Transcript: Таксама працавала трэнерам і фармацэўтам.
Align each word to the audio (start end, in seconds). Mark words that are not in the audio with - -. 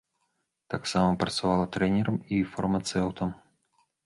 Таксама 0.73 1.19
працавала 1.23 1.67
трэнерам 1.75 2.17
і 2.39 2.41
фармацэўтам. 2.55 3.29